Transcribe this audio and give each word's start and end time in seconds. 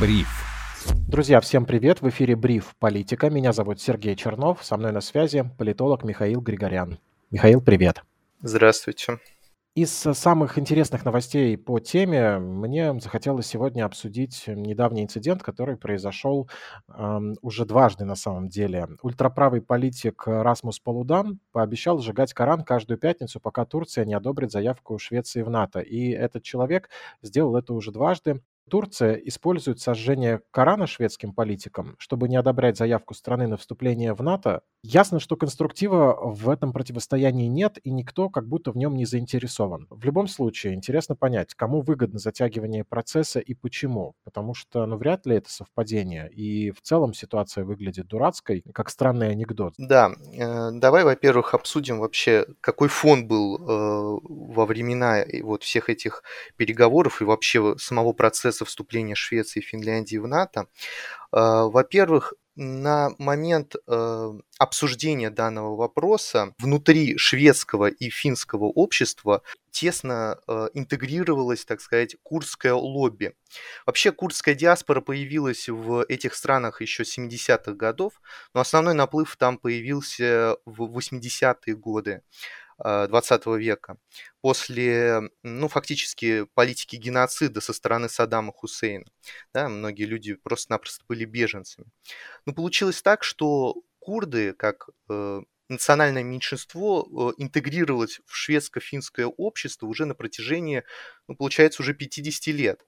Бриф. 0.00 0.28
Друзья, 1.08 1.40
всем 1.40 1.64
привет! 1.64 2.02
В 2.02 2.08
эфире 2.08 2.36
Бриф 2.36 2.76
Политика. 2.78 3.30
Меня 3.30 3.52
зовут 3.52 3.80
Сергей 3.80 4.14
Чернов. 4.14 4.62
Со 4.62 4.76
мной 4.76 4.92
на 4.92 5.00
связи 5.00 5.50
политолог 5.58 6.04
Михаил 6.04 6.40
Григорян. 6.40 7.00
Михаил, 7.32 7.60
привет. 7.60 8.04
Здравствуйте. 8.40 9.18
Из 9.74 9.90
самых 9.90 10.56
интересных 10.56 11.04
новостей 11.04 11.58
по 11.58 11.80
теме 11.80 12.38
мне 12.38 12.98
захотелось 13.00 13.46
сегодня 13.46 13.84
обсудить 13.84 14.44
недавний 14.46 15.02
инцидент, 15.02 15.42
который 15.42 15.76
произошел 15.76 16.48
эм, 16.88 17.36
уже 17.42 17.64
дважды 17.64 18.04
на 18.04 18.14
самом 18.14 18.48
деле. 18.48 18.86
Ультраправый 19.02 19.62
политик 19.62 20.22
Расмус 20.26 20.78
Полудан 20.78 21.40
пообещал 21.50 21.98
сжигать 21.98 22.32
Коран 22.34 22.62
каждую 22.62 22.98
пятницу, 22.98 23.40
пока 23.40 23.64
Турция 23.64 24.04
не 24.04 24.14
одобрит 24.14 24.52
заявку 24.52 24.96
Швеции 24.98 25.42
в 25.42 25.50
НАТО. 25.50 25.80
И 25.80 26.10
этот 26.10 26.44
человек 26.44 26.88
сделал 27.20 27.56
это 27.56 27.74
уже 27.74 27.90
дважды. 27.90 28.40
Турция 28.68 29.14
использует 29.14 29.80
сожжение 29.80 30.40
Корана 30.50 30.86
шведским 30.86 31.32
политикам, 31.32 31.96
чтобы 31.98 32.28
не 32.28 32.36
одобрять 32.36 32.76
заявку 32.76 33.14
страны 33.14 33.46
на 33.46 33.56
вступление 33.56 34.14
в 34.14 34.22
НАТО. 34.22 34.62
Ясно, 34.82 35.18
что 35.18 35.36
конструктива 35.36 36.16
в 36.22 36.48
этом 36.48 36.72
противостоянии 36.72 37.48
нет, 37.48 37.78
и 37.82 37.90
никто 37.90 38.28
как 38.28 38.46
будто 38.46 38.70
в 38.70 38.76
нем 38.76 38.94
не 38.94 39.06
заинтересован. 39.06 39.86
В 39.90 40.04
любом 40.04 40.28
случае, 40.28 40.74
интересно 40.74 41.16
понять, 41.16 41.54
кому 41.54 41.80
выгодно 41.80 42.18
затягивание 42.18 42.84
процесса 42.84 43.40
и 43.40 43.54
почему. 43.54 44.14
Потому 44.24 44.54
что, 44.54 44.86
ну, 44.86 44.96
вряд 44.96 45.26
ли 45.26 45.36
это 45.36 45.50
совпадение. 45.50 46.30
И 46.30 46.70
в 46.70 46.80
целом 46.82 47.14
ситуация 47.14 47.64
выглядит 47.64 48.06
дурацкой, 48.06 48.62
как 48.72 48.90
странный 48.90 49.30
анекдот. 49.30 49.74
Да, 49.78 50.12
э, 50.32 50.70
давай, 50.72 51.04
во-первых, 51.04 51.54
обсудим 51.54 51.98
вообще, 51.98 52.46
какой 52.60 52.88
фон 52.88 53.26
был 53.26 53.56
э, 53.56 54.20
во 54.22 54.66
времена 54.66 55.24
вот 55.42 55.62
всех 55.62 55.90
этих 55.90 56.22
переговоров 56.56 57.20
и 57.20 57.24
вообще 57.24 57.76
самого 57.78 58.12
процесса 58.12 58.57
процесса 58.58 58.64
вступления 58.64 59.14
Швеции 59.14 59.60
и 59.60 59.62
Финляндии 59.62 60.18
в 60.18 60.26
НАТО. 60.26 60.66
А, 61.32 61.64
во-первых, 61.64 62.34
на 62.60 63.10
момент 63.18 63.76
э, 63.86 64.32
обсуждения 64.58 65.30
данного 65.30 65.76
вопроса 65.76 66.54
внутри 66.58 67.16
шведского 67.16 67.86
и 67.86 68.10
финского 68.10 68.64
общества 68.64 69.42
тесно 69.70 70.38
э, 70.48 70.68
интегрировалось, 70.74 71.64
так 71.64 71.80
сказать, 71.80 72.16
курдское 72.24 72.74
лобби. 72.74 73.34
Вообще 73.86 74.10
курдская 74.10 74.56
диаспора 74.56 75.00
появилась 75.00 75.68
в 75.68 76.04
этих 76.08 76.34
странах 76.34 76.80
еще 76.80 77.04
70-х 77.04 77.74
годов, 77.74 78.20
но 78.54 78.60
основной 78.60 78.94
наплыв 78.94 79.36
там 79.36 79.58
появился 79.58 80.56
в 80.66 80.82
80-е 80.98 81.76
годы. 81.76 82.22
20 82.78 83.46
э, 83.46 83.58
века, 83.58 83.96
после, 84.40 85.20
ну, 85.42 85.68
фактически 85.68 86.44
политики 86.54 86.96
геноцида 86.96 87.60
со 87.60 87.72
стороны 87.72 88.08
Саддама 88.08 88.52
Хусейна. 88.52 89.06
Да, 89.52 89.68
многие 89.68 90.04
люди 90.04 90.34
просто-напросто 90.34 91.04
были 91.08 91.24
беженцами. 91.24 91.88
Но 92.46 92.52
получилось 92.52 93.02
так, 93.02 93.24
что 93.24 93.82
курды, 93.98 94.52
как 94.52 94.88
э, 95.08 95.42
национальное 95.68 96.22
меньшинство, 96.22 97.32
э, 97.36 97.42
интегрировалось 97.42 98.20
в 98.26 98.34
шведско-финское 98.34 99.26
общество 99.26 99.86
уже 99.86 100.04
на 100.06 100.14
протяжении, 100.14 100.84
ну, 101.26 101.34
получается, 101.34 101.82
уже 101.82 101.94
50 101.94 102.46
лет. 102.54 102.84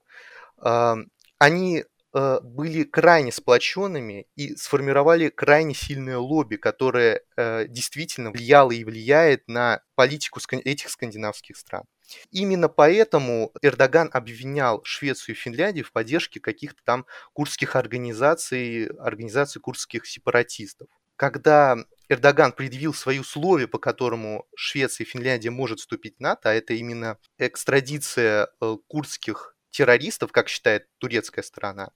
Они 1.37 1.85
Э, 2.13 2.39
были 2.43 2.83
крайне 2.83 3.31
сплоченными 3.31 4.27
и 4.35 4.55
сформировали 4.55 5.29
крайне 5.29 5.73
сильное 5.73 6.17
лобби, 6.17 6.57
которое 6.57 7.21
э, 7.37 7.67
действительно 7.67 8.31
влияло 8.31 8.71
и 8.71 8.83
влияет 8.83 9.47
на 9.47 9.81
политику 9.95 10.41
этих 10.51 10.89
скандинавских 10.89 11.55
стран. 11.55 11.85
Именно 12.29 12.67
поэтому 12.67 13.53
Эрдоган 13.61 14.09
обвинял 14.11 14.81
Швецию 14.83 15.35
и 15.37 15.39
Финляндию 15.39 15.85
в 15.85 15.93
поддержке 15.93 16.41
каких-то 16.41 16.81
там 16.83 17.05
курдских 17.31 17.77
организаций, 17.77 18.87
организаций 18.87 19.61
курдских 19.61 20.05
сепаратистов. 20.05 20.89
Когда 21.15 21.77
Эрдоган 22.09 22.51
предъявил 22.51 22.93
свои 22.93 23.19
условия, 23.19 23.67
по 23.67 23.79
которому 23.79 24.47
Швеция 24.53 25.05
и 25.05 25.07
Финляндия 25.07 25.51
может 25.51 25.79
вступить 25.79 26.17
в 26.17 26.19
НАТО, 26.19 26.49
а 26.49 26.53
это 26.53 26.73
именно 26.73 27.17
экстрадиция 27.37 28.49
э, 28.59 28.75
курдских 28.87 29.55
террористов, 29.71 30.31
как 30.31 30.49
считает 30.49 30.87
турецкая 30.99 31.43
сторона, 31.43 31.89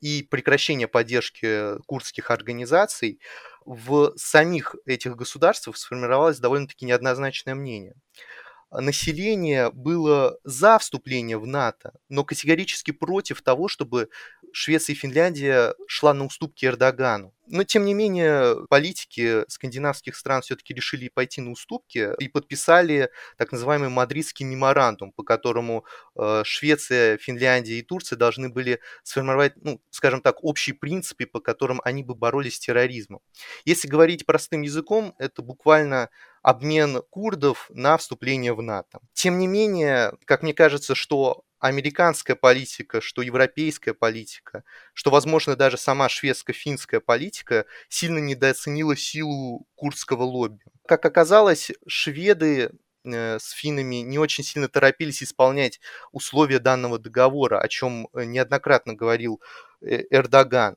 и 0.00 0.22
прекращение 0.22 0.88
поддержки 0.88 1.78
курдских 1.86 2.30
организаций, 2.30 3.20
в 3.64 4.12
самих 4.16 4.74
этих 4.86 5.16
государствах 5.16 5.76
сформировалось 5.76 6.38
довольно-таки 6.38 6.84
неоднозначное 6.84 7.54
мнение 7.54 7.94
население 8.80 9.70
было 9.70 10.38
за 10.44 10.78
вступление 10.78 11.38
в 11.38 11.46
НАТО, 11.46 11.92
но 12.08 12.24
категорически 12.24 12.90
против 12.90 13.42
того, 13.42 13.68
чтобы 13.68 14.08
Швеция 14.52 14.94
и 14.94 14.96
Финляндия 14.96 15.74
шла 15.86 16.14
на 16.14 16.24
уступки 16.24 16.66
Эрдогану. 16.66 17.34
Но, 17.46 17.64
тем 17.64 17.84
не 17.84 17.94
менее, 17.94 18.66
политики 18.68 19.44
скандинавских 19.48 20.16
стран 20.16 20.42
все-таки 20.42 20.72
решили 20.74 21.08
пойти 21.08 21.40
на 21.40 21.50
уступки 21.50 22.10
и 22.18 22.28
подписали 22.28 23.10
так 23.36 23.52
называемый 23.52 23.88
Мадридский 23.88 24.46
меморандум, 24.46 25.12
по 25.12 25.22
которому 25.22 25.84
э, 26.14 26.42
Швеция, 26.44 27.18
Финляндия 27.18 27.78
и 27.78 27.82
Турция 27.82 28.16
должны 28.16 28.48
были 28.48 28.80
сформировать, 29.02 29.54
ну, 29.56 29.80
скажем 29.90 30.20
так, 30.20 30.44
общие 30.44 30.74
принципы, 30.74 31.26
по 31.26 31.40
которым 31.40 31.80
они 31.84 32.02
бы 32.04 32.14
боролись 32.14 32.56
с 32.56 32.60
терроризмом. 32.60 33.20
Если 33.64 33.88
говорить 33.88 34.24
простым 34.24 34.62
языком, 34.62 35.14
это 35.18 35.42
буквально 35.42 36.10
обмен 36.42 37.02
курдов 37.10 37.70
на 37.70 37.96
вступление 37.96 38.54
в 38.54 38.62
НАТО. 38.62 39.00
Тем 39.14 39.38
не 39.38 39.46
менее, 39.46 40.12
как 40.24 40.42
мне 40.42 40.54
кажется, 40.54 40.94
что 40.94 41.44
американская 41.62 42.34
политика, 42.34 43.00
что 43.00 43.22
европейская 43.22 43.94
политика, 43.94 44.64
что, 44.94 45.10
возможно, 45.12 45.54
даже 45.54 45.78
сама 45.78 46.08
шведско-финская 46.08 46.98
политика 46.98 47.66
сильно 47.88 48.18
недооценила 48.18 48.96
силу 48.96 49.64
курдского 49.76 50.24
лобби. 50.24 50.64
Как 50.86 51.04
оказалось, 51.06 51.70
шведы 51.86 52.72
э, 53.04 53.38
с 53.38 53.50
финнами 53.50 53.96
не 54.02 54.18
очень 54.18 54.42
сильно 54.42 54.68
торопились 54.68 55.22
исполнять 55.22 55.78
условия 56.10 56.58
данного 56.58 56.98
договора, 56.98 57.60
о 57.60 57.68
чем 57.68 58.08
э, 58.12 58.24
неоднократно 58.24 58.94
говорил 58.94 59.40
э, 59.80 60.02
Эрдоган. 60.10 60.76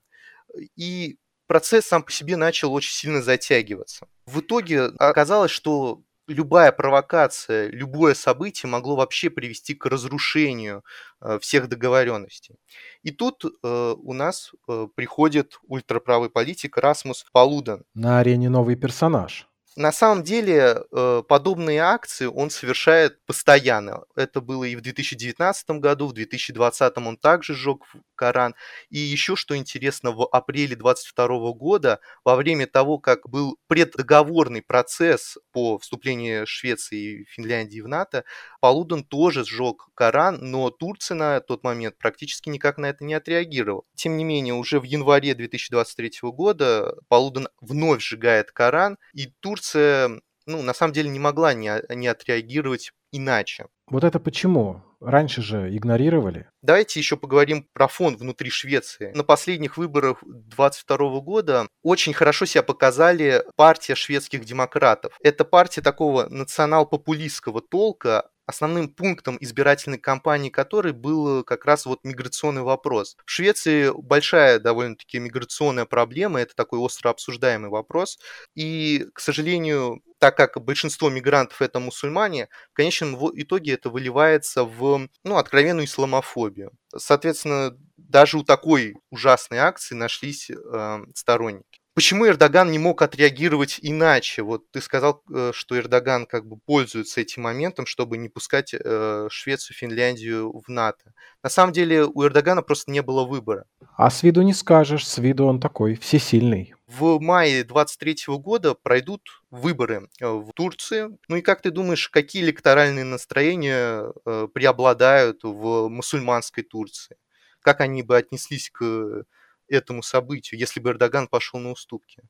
И 0.75 1.17
процесс 1.47 1.87
сам 1.87 2.03
по 2.03 2.11
себе 2.11 2.35
начал 2.37 2.71
очень 2.71 2.93
сильно 2.93 3.23
затягиваться. 3.23 4.07
В 4.27 4.41
итоге 4.41 4.83
оказалось, 4.99 5.51
что 5.51 6.03
любая 6.27 6.71
провокация, 6.71 7.69
любое 7.69 8.13
событие 8.13 8.69
могло 8.69 8.95
вообще 8.95 9.29
привести 9.29 9.73
к 9.73 9.85
разрушению 9.85 10.83
э, 11.21 11.39
всех 11.39 11.69
договоренностей. 11.69 12.55
И 13.03 13.11
тут 13.11 13.43
э, 13.45 13.95
у 13.97 14.13
нас 14.13 14.51
э, 14.67 14.87
приходит 14.95 15.59
ультраправый 15.67 16.29
политик 16.29 16.77
Расмус 16.77 17.25
Палуден. 17.31 17.83
На 17.93 18.19
арене 18.19 18.49
новый 18.49 18.75
персонаж. 18.75 19.47
На 19.77 19.91
самом 19.91 20.23
деле 20.23 20.83
э, 20.89 21.23
подобные 21.27 21.81
акции 21.81 22.27
он 22.27 22.49
совершает 22.49 23.19
постоянно. 23.25 24.05
Это 24.15 24.39
было 24.39 24.63
и 24.63 24.73
в 24.77 24.81
2019 24.81 25.69
году, 25.81 26.07
в 26.07 26.13
2020 26.13 26.97
он 26.97 27.17
также 27.17 27.53
сжег 27.55 27.83
Коран. 28.15 28.55
И 28.89 28.97
еще 28.99 29.35
что 29.35 29.57
интересно, 29.57 30.11
в 30.11 30.25
апреле 30.31 30.77
2022 30.77 31.51
года, 31.51 31.99
во 32.23 32.37
время 32.37 32.67
того, 32.67 32.99
как 32.99 33.27
был 33.27 33.57
преддоговорный 33.67 34.61
процесс 34.61 35.37
по 35.51 35.77
вступлению 35.77 36.47
Швеции 36.47 37.21
и 37.23 37.25
Финляндии 37.25 37.81
в 37.81 37.89
НАТО, 37.89 38.23
Полуден 38.65 39.03
тоже 39.03 39.45
сжег 39.45 39.89
Коран, 39.93 40.39
но 40.41 40.71
Турция 40.71 41.15
на 41.15 41.39
тот 41.39 41.63
момент 41.63 41.97
практически 41.99 42.49
никак 42.49 42.79
на 42.79 42.87
это 42.87 43.03
не 43.03 43.13
отреагировала. 43.13 43.83
Тем 43.95 44.17
не 44.17 44.23
менее, 44.23 44.55
уже 44.55 44.79
в 44.79 44.83
январе 44.83 45.35
2023 45.35 46.11
года 46.31 46.95
Полуден 47.07 47.47
вновь 47.61 48.01
сжигает 48.01 48.51
Коран, 48.51 48.97
и 49.13 49.27
Турция 49.39 49.75
Турция, 49.75 50.21
ну, 50.45 50.61
на 50.61 50.73
самом 50.73 50.93
деле 50.93 51.09
не 51.09 51.19
могла 51.19 51.53
не, 51.53 51.81
не 51.95 52.07
отреагировать 52.07 52.91
иначе. 53.11 53.67
Вот 53.87 54.03
это 54.03 54.19
почему? 54.19 54.81
Раньше 54.99 55.41
же 55.41 55.75
игнорировали. 55.75 56.49
Давайте 56.61 56.99
еще 56.99 57.15
поговорим 57.15 57.67
про 57.73 57.87
фон 57.87 58.17
внутри 58.17 58.49
Швеции. 58.49 59.11
На 59.13 59.23
последних 59.23 59.77
выборах 59.77 60.23
2022 60.23 61.19
года 61.19 61.67
очень 61.83 62.13
хорошо 62.13 62.45
себя 62.45 62.63
показали 62.63 63.43
партия 63.55 63.95
шведских 63.95 64.45
демократов. 64.45 65.17
Это 65.21 65.45
партия 65.45 65.81
такого 65.81 66.27
национал-популистского 66.29 67.61
толка, 67.61 68.29
основным 68.45 68.89
пунктом 68.89 69.37
избирательной 69.39 69.97
кампании 69.97 70.49
которой 70.49 70.93
был 70.93 71.43
как 71.43 71.65
раз 71.65 71.85
вот 71.85 72.03
миграционный 72.03 72.61
вопрос. 72.61 73.17
В 73.25 73.31
Швеции 73.31 73.91
большая 73.95 74.59
довольно-таки 74.59 75.19
миграционная 75.19 75.85
проблема, 75.85 76.39
это 76.41 76.55
такой 76.55 76.79
остро 76.79 77.09
обсуждаемый 77.09 77.69
вопрос, 77.69 78.19
и, 78.55 79.05
к 79.13 79.19
сожалению, 79.19 80.01
так 80.19 80.37
как 80.37 80.63
большинство 80.63 81.09
мигрантов 81.09 81.61
это 81.61 81.79
мусульмане, 81.79 82.49
в 82.71 82.75
конечном 82.75 83.15
итоге 83.39 83.73
это 83.73 83.89
выливается 83.89 84.63
в 84.63 85.07
ну, 85.23 85.37
откровенную 85.37 85.85
исламофобию. 85.85 86.71
Соответственно, 86.95 87.77
даже 87.97 88.37
у 88.37 88.43
такой 88.43 88.95
ужасной 89.09 89.59
акции 89.59 89.95
нашлись 89.95 90.49
э, 90.49 90.99
сторонники. 91.13 91.84
Почему 91.95 92.27
Эрдоган 92.27 92.71
не 92.71 92.77
мог 92.77 93.01
отреагировать 93.01 93.79
иначе? 93.81 94.41
Вот 94.41 94.69
ты 94.69 94.81
сказал, 94.81 95.23
э, 95.33 95.51
что 95.53 95.77
Эрдоган 95.77 96.25
как 96.25 96.45
бы 96.45 96.57
пользуется 96.57 97.21
этим 97.21 97.43
моментом, 97.43 97.85
чтобы 97.85 98.17
не 98.17 98.27
пускать 98.27 98.73
э, 98.73 99.27
Швецию, 99.31 99.77
Финляндию 99.77 100.51
в 100.51 100.67
НАТО. 100.67 101.13
На 101.41 101.49
самом 101.49 101.71
деле 101.71 102.03
у 102.03 102.25
Эрдогана 102.25 102.63
просто 102.63 102.91
не 102.91 103.01
было 103.01 103.23
выбора. 103.23 103.63
А 103.95 104.09
с 104.09 104.23
виду 104.23 104.41
не 104.41 104.53
скажешь, 104.53 105.07
с 105.07 105.19
виду 105.19 105.45
он 105.45 105.61
такой 105.61 105.95
всесильный. 105.95 106.73
В 106.85 107.17
мае 107.21 107.63
23 107.63 108.17
года 108.39 108.73
пройдут 108.73 109.21
выборы 109.49 110.09
э, 110.19 110.27
в 110.27 110.51
Турции. 110.51 111.17
Ну 111.29 111.37
и 111.37 111.41
как 111.41 111.61
ты 111.61 111.71
думаешь, 111.71 112.09
какие 112.09 112.43
электоральные 112.43 113.05
настроения 113.05 114.11
преобладают 114.53 115.43
в 115.43 115.87
мусульманской 115.87 116.65
Турции? 116.65 117.15
Как 117.61 117.79
они 117.79 118.03
бы 118.03 118.17
отнеслись 118.17 118.69
к 118.69 119.23
этому 119.67 120.03
событию, 120.03 120.59
если 120.59 120.79
бы 120.79 120.91
Эрдоган 120.91 121.27
пошел 121.27 121.59
на 121.59 121.71
уступки? 121.71 122.23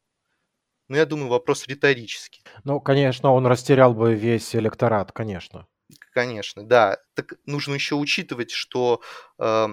Ну, 0.87 0.97
я 0.97 1.05
думаю, 1.05 1.29
вопрос 1.29 1.67
риторический. 1.67 2.43
Ну, 2.63 2.79
конечно, 2.79 3.31
он 3.31 3.47
растерял 3.47 3.93
бы 3.93 4.13
весь 4.13 4.55
электорат, 4.55 5.11
конечно. 5.11 5.67
Конечно, 6.13 6.63
да. 6.63 6.97
Так 7.15 7.33
нужно 7.45 7.73
еще 7.73 7.95
учитывать, 7.95 8.51
что 8.51 9.01
э, 9.39 9.67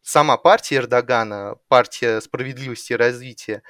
сама 0.00 0.36
партия 0.36 0.76
Эрдогана, 0.76 1.56
партия 1.68 2.20
справедливости 2.20 2.92
и 2.92 2.96
развития, 2.96 3.62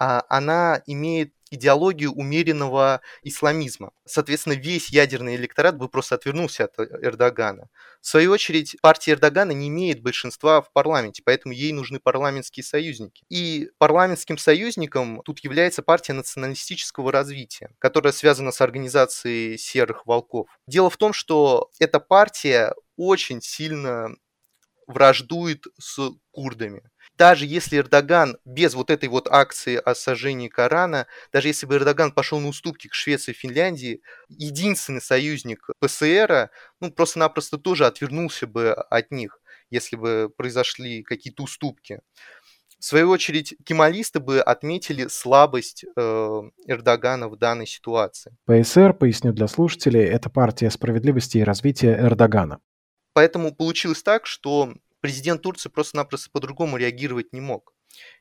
она 0.00 0.82
имеет 0.86 1.34
идеологию 1.50 2.12
умеренного 2.12 3.00
исламизма. 3.22 3.92
Соответственно, 4.06 4.54
весь 4.54 4.88
ядерный 4.90 5.36
электорат 5.36 5.76
бы 5.76 5.88
просто 5.88 6.14
отвернулся 6.14 6.64
от 6.64 6.78
Эрдогана. 6.78 7.68
В 8.00 8.06
свою 8.06 8.32
очередь, 8.32 8.76
партия 8.80 9.12
Эрдогана 9.12 9.50
не 9.52 9.68
имеет 9.68 10.00
большинства 10.00 10.62
в 10.62 10.72
парламенте, 10.72 11.22
поэтому 11.24 11.52
ей 11.52 11.72
нужны 11.72 11.98
парламентские 12.00 12.64
союзники. 12.64 13.24
И 13.28 13.70
парламентским 13.78 14.38
союзником 14.38 15.22
тут 15.24 15.40
является 15.40 15.82
партия 15.82 16.12
националистического 16.12 17.12
развития, 17.12 17.70
которая 17.78 18.12
связана 18.12 18.52
с 18.52 18.60
организацией 18.60 19.58
серых 19.58 20.06
волков. 20.06 20.48
Дело 20.66 20.88
в 20.88 20.96
том, 20.96 21.12
что 21.12 21.70
эта 21.78 22.00
партия 22.00 22.74
очень 22.96 23.42
сильно 23.42 24.14
враждует 24.86 25.64
с 25.78 26.10
курдами 26.30 26.82
даже 27.20 27.44
если 27.44 27.76
Эрдоган 27.76 28.38
без 28.46 28.72
вот 28.72 28.90
этой 28.90 29.10
вот 29.10 29.28
акции 29.28 29.76
о 29.76 29.94
сожжении 29.94 30.48
Корана, 30.48 31.06
даже 31.34 31.48
если 31.48 31.66
бы 31.66 31.74
Эрдоган 31.74 32.12
пошел 32.12 32.40
на 32.40 32.48
уступки 32.48 32.88
к 32.88 32.94
Швеции 32.94 33.32
и 33.32 33.34
Финляндии, 33.34 34.00
единственный 34.30 35.02
союзник 35.02 35.68
ПСР, 35.80 36.48
ну, 36.80 36.90
просто-напросто 36.90 37.58
тоже 37.58 37.84
отвернулся 37.84 38.46
бы 38.46 38.72
от 38.72 39.10
них, 39.10 39.38
если 39.68 39.96
бы 39.96 40.32
произошли 40.34 41.02
какие-то 41.02 41.42
уступки. 41.42 42.00
В 42.78 42.84
свою 42.86 43.10
очередь, 43.10 43.54
кемалисты 43.66 44.18
бы 44.18 44.40
отметили 44.40 45.06
слабость 45.08 45.84
э, 45.84 46.42
Эрдогана 46.66 47.28
в 47.28 47.36
данной 47.36 47.66
ситуации. 47.66 48.34
ПСР, 48.46 48.94
поясню 48.94 49.34
для 49.34 49.46
слушателей, 49.46 50.06
это 50.06 50.30
партия 50.30 50.70
справедливости 50.70 51.36
и 51.36 51.44
развития 51.44 51.98
Эрдогана. 52.00 52.60
Поэтому 53.12 53.54
получилось 53.54 54.02
так, 54.02 54.24
что 54.24 54.72
президент 55.00 55.42
Турции 55.42 55.68
просто-напросто 55.68 56.30
по-другому 56.30 56.76
реагировать 56.76 57.32
не 57.32 57.40
мог. 57.40 57.74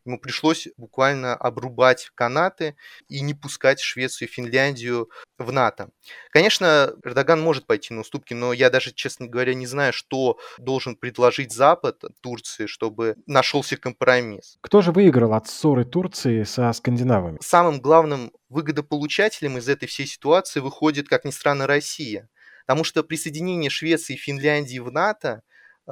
Ему 0.06 0.20
пришлось 0.20 0.68
буквально 0.78 1.36
обрубать 1.36 2.10
канаты 2.16 2.76
и 3.08 3.22
не 3.22 3.34
пускать 3.34 3.80
Швецию 3.80 4.28
и 4.28 4.32
Финляндию 4.32 5.10
в 5.38 5.52
НАТО. 5.52 5.90
Конечно, 6.32 6.94
Эрдоган 7.04 7.40
может 7.40 7.68
пойти 7.68 7.94
на 7.94 8.02
уступки, 8.02 8.34
но 8.34 8.54
я 8.54 8.70
даже, 8.70 8.92
честно 8.94 9.28
говоря, 9.28 9.54
не 9.54 9.68
знаю, 9.68 9.94
что 9.94 10.40
должен 10.58 10.96
предложить 10.96 11.54
Запад 11.54 12.02
Турции, 12.22 12.66
чтобы 12.66 13.16
нашелся 13.26 13.78
компромисс. 13.78 14.58
Кто 14.62 14.82
же 14.82 14.92
выиграл 14.92 15.34
от 15.34 15.48
ссоры 15.48 15.86
Турции 15.86 16.44
со 16.44 16.72
скандинавами? 16.74 17.38
Самым 17.42 17.80
главным 17.80 18.32
выгодополучателем 18.50 19.58
из 19.58 19.70
этой 19.70 19.88
всей 19.88 20.08
ситуации 20.08 20.60
выходит, 20.60 21.08
как 21.08 21.26
ни 21.26 21.32
странно, 21.32 21.68
Россия. 21.68 22.30
Потому 22.66 22.84
что 22.84 23.04
присоединение 23.04 23.70
Швеции 23.70 24.14
и 24.14 24.18
Финляндии 24.18 24.80
в 24.80 24.92
НАТО 24.92 25.42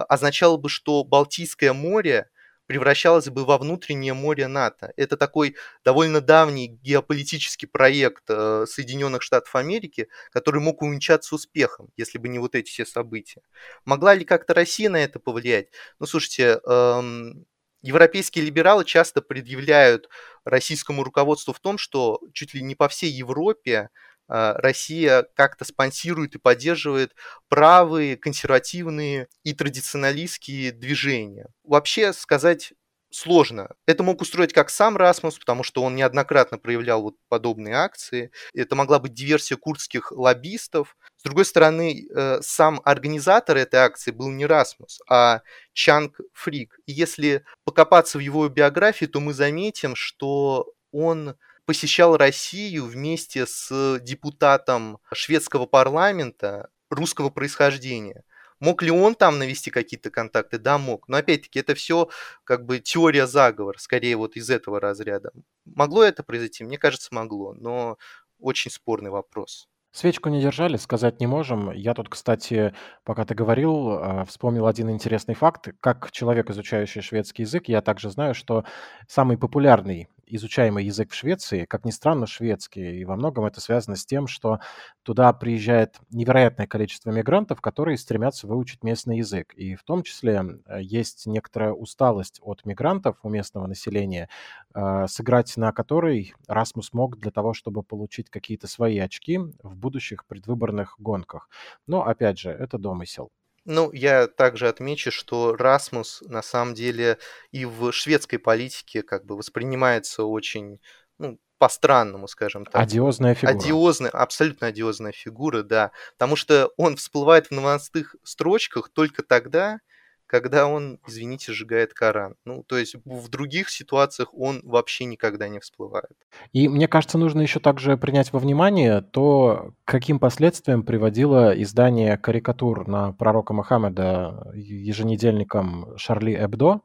означало 0.04 0.58
бы, 0.58 0.70
что 0.70 1.04
Балтийское 1.04 1.74
море 1.74 2.30
превращалось 2.68 3.30
бы 3.30 3.46
во 3.46 3.58
внутреннее 3.58 4.14
море 4.14 4.48
НАТО. 4.48 4.92
Это 4.98 5.18
такой 5.18 5.56
довольно 5.84 6.22
давний 6.22 6.68
геополитический 6.68 7.68
проект 7.68 8.24
э, 8.28 8.66
Соединенных 8.68 9.24
Штатов 9.24 9.56
Америки, 9.56 10.10
который 10.32 10.62
мог 10.62 10.82
увенчаться 10.82 11.34
успехом, 11.34 11.90
если 11.96 12.18
бы 12.18 12.28
не 12.28 12.40
вот 12.40 12.56
эти 12.56 12.70
все 12.70 12.86
события. 12.86 13.42
Могла 13.86 14.14
ли 14.14 14.26
как-то 14.26 14.54
Россия 14.54 14.90
на 14.90 14.98
это 14.98 15.20
повлиять? 15.20 15.70
Ну, 16.00 16.06
слушайте, 16.06 16.60
эм, 16.68 17.46
европейские 17.82 18.46
либералы 18.46 18.84
часто 18.84 19.22
предъявляют 19.22 20.10
российскому 20.44 21.04
руководству 21.04 21.54
в 21.54 21.60
том, 21.60 21.78
что 21.78 22.20
чуть 22.34 22.54
ли 22.54 22.62
не 22.62 22.76
по 22.76 22.90
всей 22.90 23.12
Европе 23.12 23.80
а, 23.80 23.90
Россия 24.28 25.28
как-то 25.36 25.66
спонсирует 25.66 26.36
и 26.36 26.40
поддерживает 26.40 27.14
правые, 27.50 28.18
консервативные 28.18 29.28
и 29.44 29.54
традиционалистские 29.54 30.72
движения. 30.72 31.48
Вообще 31.64 32.14
сказать 32.14 32.74
сложно. 33.10 33.70
Это 33.86 34.04
мог 34.04 34.22
устроить 34.22 34.54
как 34.54 34.70
сам 34.70 34.98
Расмус, 34.98 35.38
потому 35.40 35.64
что 35.64 35.84
он 35.84 35.96
неоднократно 35.96 36.58
проявлял 36.58 37.02
вот 37.02 37.16
подобные 37.30 37.76
акции. 37.76 38.32
Это 38.54 38.76
могла 38.76 39.00
быть 39.00 39.14
диверсия 39.14 39.58
курдских 39.58 40.12
лоббистов. 40.12 40.98
С 41.18 41.24
другой 41.24 41.46
стороны, 41.46 42.06
э, 42.10 42.42
сам 42.42 42.82
организатор 42.84 43.58
этой 43.58 43.80
акции 43.80 44.12
был 44.12 44.30
не 44.30 44.46
Расмус, 44.46 45.00
а 45.10 45.42
Чанг 45.74 46.20
Фрик. 46.34 46.80
И 46.86 46.92
если 46.92 47.44
покопаться 47.64 48.18
в 48.18 48.22
его 48.22 48.48
биографии, 48.50 49.06
то 49.06 49.20
мы 49.20 49.34
заметим, 49.34 49.96
что 49.96 50.74
он 50.92 51.36
посещал 51.68 52.16
Россию 52.16 52.86
вместе 52.86 53.46
с 53.46 54.00
депутатом 54.00 55.00
шведского 55.14 55.66
парламента 55.66 56.70
русского 56.90 57.30
происхождения. 57.30 58.24
Мог 58.62 58.82
ли 58.82 58.90
он 58.90 59.16
там 59.16 59.38
навести 59.38 59.70
какие-то 59.70 60.10
контакты? 60.10 60.58
Да, 60.58 60.78
мог. 60.78 61.08
Но 61.10 61.18
опять-таки 61.18 61.60
это 61.60 61.76
все 61.76 62.10
как 62.46 62.66
бы 62.66 62.80
теория 62.80 63.28
заговора, 63.28 63.78
скорее 63.78 64.16
вот 64.16 64.38
из 64.38 64.50
этого 64.50 64.80
разряда. 64.80 65.32
Могло 65.66 66.04
это 66.04 66.24
произойти? 66.24 66.64
Мне 66.64 66.78
кажется, 66.78 67.10
могло, 67.14 67.54
но 67.54 67.98
очень 68.40 68.72
спорный 68.72 69.12
вопрос. 69.12 69.68
Свечку 69.92 70.30
не 70.30 70.42
держали, 70.42 70.78
сказать 70.78 71.20
не 71.20 71.28
можем. 71.28 71.72
Я 71.72 71.94
тут, 71.94 72.08
кстати, 72.08 72.74
пока 73.04 73.26
ты 73.26 73.36
говорил, 73.36 73.90
а, 73.90 74.26
вспомнил 74.26 74.68
один 74.68 74.90
интересный 74.90 75.36
факт. 75.36 75.70
Как 75.82 76.12
человек, 76.12 76.50
изучающий 76.50 77.02
шведский 77.02 77.44
язык, 77.44 77.68
я 77.68 77.82
также 77.82 78.10
знаю, 78.10 78.34
что 78.36 78.64
самый 79.08 79.38
популярный 79.38 80.08
изучаемый 80.28 80.86
язык 80.86 81.12
в 81.12 81.16
Швеции, 81.16 81.66
как 81.66 81.86
ни 81.86 81.92
странно, 81.92 82.28
шведский. 82.28 83.00
И 83.00 83.06
во 83.06 83.16
многом 83.16 83.46
это 83.46 83.62
связано 83.62 83.96
с 83.96 84.06
тем, 84.06 84.28
что 84.28 84.60
туда 85.04 85.32
приезжает 85.34 85.98
невероятное 86.12 86.68
количество 86.68 87.12
мигрантов, 87.12 87.62
которые 87.62 87.98
стремятся 87.98 88.48
выучить 88.48 88.84
местный 88.84 89.18
язык. 89.18 89.54
И 89.56 89.76
в 89.76 89.84
том 89.84 90.04
числе 90.04 90.44
э, 90.66 90.82
есть 90.82 91.26
некоторая 91.26 91.72
усталость 91.74 92.40
от 92.42 92.66
мигрантов 92.66 93.18
у 93.24 93.30
местного 93.30 93.68
населения, 93.68 94.30
а, 94.74 95.08
сыграть 95.08 95.56
на 95.58 95.72
которой 95.72 96.34
Расмус 96.48 96.94
мог 96.94 97.18
для 97.18 97.32
того, 97.32 97.54
чтобы 97.54 97.84
получить 97.84 98.30
какие-то 98.30 98.68
свои 98.68 99.00
очки 99.00 99.38
в 99.38 99.76
будущих 99.76 100.26
предвыборных 100.26 100.96
гонках. 101.00 101.50
Но, 101.88 102.06
опять 102.06 102.40
же, 102.40 102.52
это 102.52 102.78
домысел. 102.78 103.32
Ну, 103.70 103.92
я 103.92 104.28
также 104.28 104.70
отмечу, 104.70 105.12
что 105.12 105.54
Расмус 105.58 106.24
на 106.26 106.42
самом 106.42 106.74
деле 106.74 107.18
и 107.52 107.66
в 107.66 107.92
шведской 107.92 108.40
политике 108.40 109.04
как 109.04 109.26
бы 109.26 109.36
воспринимается 109.36 110.24
очень 110.24 110.80
ну, 111.18 111.38
по-странному, 111.58 112.30
скажем 112.30 112.66
так. 112.66 112.82
Одиозная 112.82 113.36
фигура. 113.36 113.58
Одиозная, 113.58 114.12
абсолютно 114.12 114.68
одиозная 114.68 115.12
фигура, 115.12 115.64
да. 115.64 115.92
Потому 116.14 116.38
что 116.38 116.72
он 116.78 116.96
всплывает 116.96 117.48
в 117.48 117.52
новостных 117.52 118.16
строчках 118.24 118.88
только 118.88 119.22
тогда, 119.22 119.80
когда 120.28 120.68
он, 120.68 121.00
извините, 121.08 121.54
сжигает 121.54 121.94
Коран. 121.94 122.36
Ну, 122.46 122.64
то 122.64 122.78
есть 122.78 122.96
в 123.06 123.30
других 123.30 123.70
ситуациях 123.70 124.34
он 124.34 124.62
вообще 124.64 125.06
никогда 125.06 125.48
не 125.48 125.60
всплывает. 125.60 126.12
И 126.52 126.68
мне 126.68 126.88
кажется, 126.88 127.18
нужно 127.18 127.42
еще 127.42 127.60
также 127.60 127.98
принять 127.98 128.34
во 128.34 128.40
внимание 128.40 129.02
то, 129.02 129.72
каким 129.86 130.20
последствиям 130.20 130.84
приводило 130.84 131.60
издание 131.60 132.18
карикатур 132.18 132.88
на 132.88 133.14
пророка 133.14 133.54
Мухаммеда 133.54 134.52
еженедельником 134.54 135.98
Шарли 135.98 136.36
Эбдо, 136.36 136.82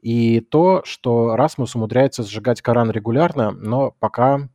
и 0.00 0.40
то, 0.40 0.82
что 0.84 1.34
Расмус 1.34 1.74
умудряется 1.74 2.22
сжигать 2.22 2.62
Коран 2.62 2.90
регулярно, 2.90 3.50
но 3.50 3.90
пока 3.98 4.48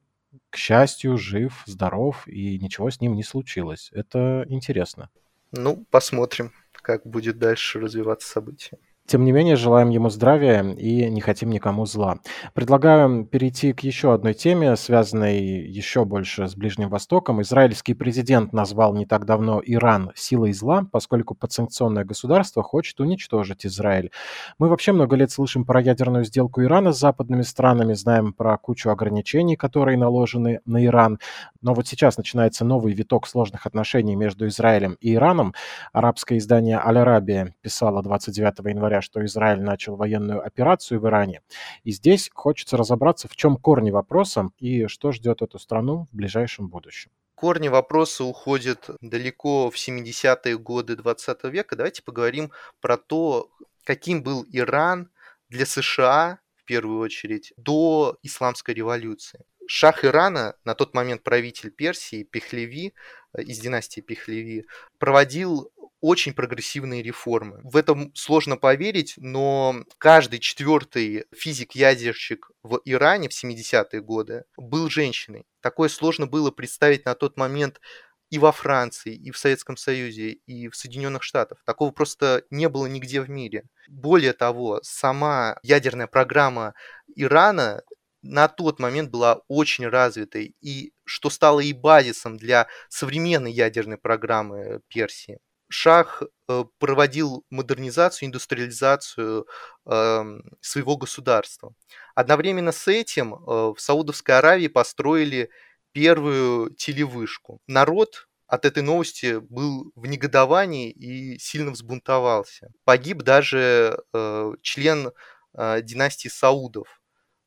к 0.49 0.57
счастью, 0.57 1.17
жив, 1.17 1.63
здоров, 1.65 2.25
и 2.27 2.57
ничего 2.59 2.89
с 2.89 3.01
ним 3.01 3.15
не 3.15 3.23
случилось. 3.23 3.89
Это 3.93 4.45
интересно. 4.47 5.09
Ну, 5.51 5.85
посмотрим 5.89 6.53
как 6.85 7.05
будет 7.05 7.39
дальше 7.39 7.79
развиваться 7.79 8.29
событие. 8.29 8.79
Тем 9.07 9.23
не 9.23 9.31
менее, 9.31 9.55
желаем 9.55 9.89
ему 9.89 10.09
здравия 10.09 10.63
и 10.63 11.07
не 11.11 11.21
хотим 11.21 11.51
никому 11.51 11.85
зла. 11.85 12.17
Предлагаю 12.53 13.23
перейти 13.25 13.71
к 13.71 13.81
еще 13.81 14.15
одной 14.15 14.33
теме, 14.33 14.75
связанной 14.75 15.37
еще 15.39 16.05
больше 16.05 16.47
с 16.47 16.55
Ближним 16.55 16.89
Востоком. 16.89 17.39
Израильский 17.43 17.93
президент 17.93 18.51
назвал 18.51 18.95
не 18.95 19.05
так 19.05 19.25
давно 19.25 19.61
Иран 19.63 20.11
силой 20.15 20.53
зла, 20.53 20.87
поскольку 20.91 21.35
подсанкционное 21.35 22.03
государство 22.03 22.63
хочет 22.63 22.99
уничтожить 22.99 23.63
Израиль. 23.67 24.09
Мы 24.57 24.69
вообще 24.69 24.91
много 24.91 25.15
лет 25.15 25.29
слышим 25.29 25.65
про 25.65 25.81
ядерную 25.81 26.23
сделку 26.23 26.63
Ирана 26.63 26.91
с 26.91 26.99
западными 26.99 27.43
странами, 27.43 27.93
знаем 27.93 28.33
про 28.33 28.57
кучу 28.57 28.89
ограничений, 28.89 29.55
которые 29.55 29.99
наложены 29.99 30.61
на 30.65 30.83
Иран. 30.83 31.19
Но 31.61 31.75
вот 31.75 31.87
сейчас 31.87 32.17
начинается 32.17 32.65
новый 32.65 32.93
виток 32.93 33.27
сложных 33.27 33.67
отношений 33.67 34.15
между 34.15 34.47
Израилем 34.47 34.97
и 34.99 35.13
Ираном. 35.13 35.53
Арабское 35.93 36.39
издание 36.39 36.79
«Аль-Арабия» 36.83 37.53
писало 37.61 38.01
29 38.01 38.65
января 38.65 38.94
говоря, 38.95 39.01
что 39.01 39.25
Израиль 39.25 39.61
начал 39.61 39.95
военную 39.95 40.45
операцию 40.45 40.99
в 40.99 41.07
Иране. 41.07 41.41
И 41.83 41.91
здесь 41.91 42.29
хочется 42.33 42.77
разобраться, 42.77 43.27
в 43.27 43.35
чем 43.35 43.57
корни 43.57 43.91
вопроса 43.91 44.49
и 44.59 44.87
что 44.87 45.11
ждет 45.11 45.41
эту 45.41 45.59
страну 45.59 46.07
в 46.11 46.15
ближайшем 46.15 46.67
будущем. 46.69 47.11
Корни 47.35 47.67
вопроса 47.67 48.23
уходят 48.23 48.89
далеко 49.01 49.69
в 49.69 49.75
70-е 49.75 50.57
годы 50.57 50.95
20 50.95 51.43
века. 51.45 51.75
Давайте 51.75 52.01
поговорим 52.01 52.51
про 52.79 52.97
то, 52.97 53.49
каким 53.83 54.23
был 54.23 54.45
Иран 54.53 55.09
для 55.49 55.65
США, 55.65 56.39
в 56.55 56.63
первую 56.65 56.99
очередь, 56.99 57.53
до 57.57 58.17
исламской 58.23 58.73
революции. 58.73 59.43
Шах 59.67 60.05
Ирана, 60.05 60.55
на 60.63 60.75
тот 60.75 60.93
момент 60.93 61.23
правитель 61.23 61.71
Персии, 61.71 62.23
Пехлеви, 62.23 62.93
э, 63.33 63.41
из 63.41 63.59
династии 63.59 64.01
Пехлеви, 64.01 64.65
проводил 64.99 65.71
очень 66.05 66.35
прогрессивные 66.35 67.01
реформы. 67.01 67.61
В 67.63 67.75
этом 67.75 68.13
сложно 68.13 68.57
поверить, 68.57 69.15
но 69.17 69.83
каждый 69.97 70.37
четвертый 70.37 71.25
физик-ядерщик 71.35 72.51
в 72.61 72.79
Иране 72.85 73.27
в 73.27 73.31
70-е 73.31 74.01
годы 74.01 74.43
был 74.55 74.87
женщиной. 74.87 75.45
Такое 75.61 75.89
сложно 75.89 76.27
было 76.27 76.51
представить 76.51 77.05
на 77.05 77.15
тот 77.15 77.37
момент 77.37 77.81
и 78.29 78.37
во 78.37 78.51
Франции, 78.51 79.15
и 79.15 79.31
в 79.31 79.37
Советском 79.39 79.77
Союзе, 79.77 80.33
и 80.45 80.67
в 80.67 80.75
Соединенных 80.75 81.23
Штатах. 81.23 81.63
Такого 81.65 81.89
просто 81.89 82.43
не 82.51 82.69
было 82.69 82.85
нигде 82.85 83.19
в 83.19 83.29
мире. 83.29 83.63
Более 83.87 84.33
того, 84.33 84.81
сама 84.83 85.57
ядерная 85.63 86.07
программа 86.07 86.75
Ирана 87.15 87.81
на 88.21 88.47
тот 88.47 88.79
момент 88.79 89.09
была 89.09 89.41
очень 89.47 89.87
развитой, 89.87 90.55
и 90.61 90.91
что 91.03 91.31
стало 91.31 91.61
и 91.61 91.73
базисом 91.73 92.37
для 92.37 92.67
современной 92.89 93.51
ядерной 93.51 93.97
программы 93.97 94.81
Персии. 94.87 95.39
Шах 95.69 96.21
э, 96.47 96.63
проводил 96.79 97.43
модернизацию, 97.49 98.27
индустриализацию 98.27 99.47
эм, 99.85 100.43
своего 100.61 100.97
государства. 100.97 101.73
Одновременно 102.13 102.71
с 102.71 102.87
этим 102.87 103.33
э, 103.33 103.37
в 103.37 103.75
Саудовской 103.77 104.37
Аравии 104.37 104.67
построили 104.67 105.49
первую 105.91 106.71
телевышку. 106.75 107.59
Народ 107.67 108.27
от 108.47 108.65
этой 108.65 108.83
новости 108.83 109.39
был 109.39 109.91
в 109.95 110.05
негодовании 110.05 110.91
и 110.91 111.39
сильно 111.39 111.71
взбунтовался. 111.71 112.71
Погиб 112.83 113.23
даже 113.23 113.99
э, 114.13 114.51
член 114.61 115.11
династии 115.57 116.27
Саудов, 116.27 117.01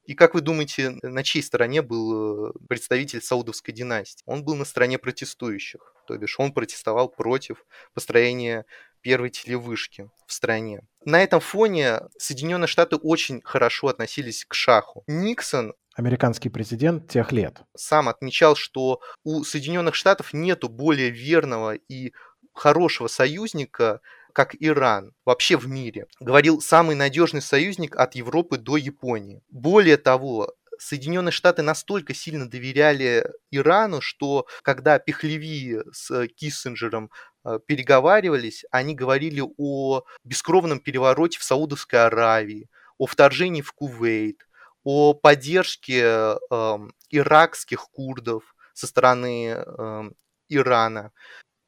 и 0.08 0.14
как 0.14 0.34
вы 0.34 0.40
думаете, 0.40 0.98
на 1.02 1.22
чьей 1.22 1.42
стороне 1.42 1.82
был 1.82 2.52
представитель 2.68 3.22
саудовской 3.22 3.72
династии? 3.72 4.24
Он 4.26 4.42
был 4.42 4.56
на 4.56 4.64
стороне 4.64 4.98
протестующих 4.98 5.94
то 6.08 6.16
бишь 6.16 6.40
он 6.40 6.52
протестовал 6.52 7.10
против 7.10 7.64
построения 7.92 8.64
первой 9.02 9.28
телевышки 9.28 10.10
в 10.26 10.32
стране. 10.32 10.80
На 11.04 11.22
этом 11.22 11.40
фоне 11.40 12.00
Соединенные 12.18 12.66
Штаты 12.66 12.96
очень 12.96 13.42
хорошо 13.44 13.88
относились 13.88 14.44
к 14.46 14.54
Шаху. 14.54 15.04
Никсон 15.06 15.74
американский 15.94 16.48
президент 16.48 17.08
тех 17.08 17.32
лет. 17.32 17.60
Сам 17.76 18.08
отмечал, 18.08 18.56
что 18.56 19.00
у 19.24 19.44
Соединенных 19.44 19.94
Штатов 19.94 20.32
нету 20.32 20.68
более 20.68 21.10
верного 21.10 21.74
и 21.74 22.12
хорошего 22.54 23.08
союзника, 23.08 24.00
как 24.32 24.54
Иран, 24.58 25.12
вообще 25.24 25.56
в 25.56 25.66
мире. 25.68 26.06
Говорил, 26.20 26.60
самый 26.60 26.96
надежный 26.96 27.42
союзник 27.42 27.96
от 27.96 28.14
Европы 28.14 28.58
до 28.58 28.76
Японии. 28.76 29.42
Более 29.48 29.96
того, 29.96 30.54
Соединенные 30.78 31.32
Штаты 31.32 31.62
настолько 31.62 32.14
сильно 32.14 32.48
доверяли 32.48 33.28
Ирану, 33.50 34.00
что 34.00 34.46
когда 34.62 34.98
Пехлеви 34.98 35.78
с 35.92 36.28
Киссинджером 36.28 37.10
э, 37.44 37.58
переговаривались, 37.66 38.64
они 38.70 38.94
говорили 38.94 39.42
о 39.58 40.02
бескровном 40.24 40.78
перевороте 40.78 41.38
в 41.38 41.42
Саудовской 41.42 42.06
Аравии, 42.06 42.68
о 42.96 43.06
вторжении 43.06 43.62
в 43.62 43.72
Кувейт, 43.72 44.46
о 44.84 45.14
поддержке 45.14 46.02
э, 46.02 46.78
иракских 47.10 47.88
курдов 47.90 48.54
со 48.72 48.86
стороны 48.86 49.56
э, 49.56 50.10
Ирана. 50.48 51.12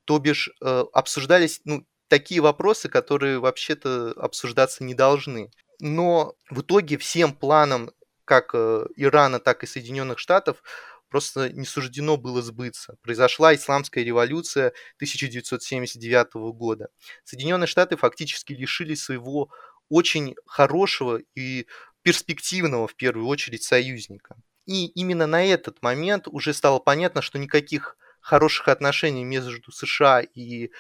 То 0.05 0.19
бишь 0.19 0.51
э, 0.61 0.85
обсуждались 0.93 1.61
ну, 1.65 1.85
такие 2.11 2.41
вопросы, 2.41 2.89
которые 2.89 3.39
вообще-то 3.39 4.13
обсуждаться 4.17 4.85
не 4.85 4.95
должны. 4.95 5.51
Но 5.79 6.35
в 6.51 6.61
итоге 6.61 6.99
всем 6.99 7.33
планам 7.33 7.93
как 8.25 8.51
э, 8.55 8.87
Ирана, 8.97 9.41
так 9.41 9.65
и 9.65 9.67
Соединенных 9.67 10.19
Штатов 10.19 10.63
просто 11.09 11.53
не 11.53 11.65
суждено 11.65 12.17
было 12.17 12.43
сбыться. 12.43 12.97
Произошла 13.03 13.55
исламская 13.55 14.05
революция 14.05 14.69
1979 14.97 16.35
года. 16.53 16.89
Соединенные 17.25 17.67
Штаты 17.67 17.97
фактически 17.97 18.53
лишились 18.53 19.03
своего 19.03 19.51
очень 19.89 20.37
хорошего 20.47 21.21
и 21.35 21.67
перспективного, 22.03 22.87
в 22.87 22.95
первую 22.95 23.27
очередь, 23.27 23.63
союзника. 23.63 24.37
И 24.67 24.87
именно 24.87 25.27
на 25.27 25.45
этот 25.45 25.83
момент 25.83 26.29
уже 26.29 26.55
стало 26.55 26.79
понятно, 26.79 27.23
что 27.23 27.39
никаких 27.39 27.97
хороших 28.21 28.69
отношений 28.69 29.25
между 29.25 29.73
США 29.73 30.21
и 30.21 30.71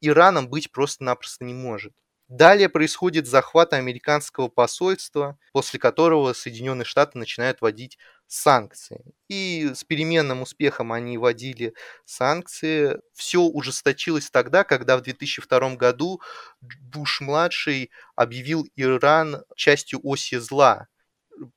Ираном 0.00 0.48
быть 0.48 0.70
просто-напросто 0.72 1.44
не 1.44 1.54
может. 1.54 1.92
Далее 2.28 2.68
происходит 2.70 3.26
захват 3.26 3.74
американского 3.74 4.48
посольства, 4.48 5.38
после 5.52 5.78
которого 5.78 6.32
Соединенные 6.32 6.86
Штаты 6.86 7.18
начинают 7.18 7.60
вводить 7.60 7.98
санкции. 8.26 9.04
И 9.28 9.70
с 9.74 9.84
переменным 9.84 10.40
успехом 10.40 10.92
они 10.92 11.18
вводили 11.18 11.74
санкции. 12.06 12.98
Все 13.12 13.40
ужесточилось 13.42 14.30
тогда, 14.30 14.64
когда 14.64 14.96
в 14.96 15.02
2002 15.02 15.76
году 15.76 16.22
Буш-младший 16.62 17.90
объявил 18.16 18.66
Иран 18.76 19.44
частью 19.54 20.00
оси 20.02 20.36
зла, 20.38 20.88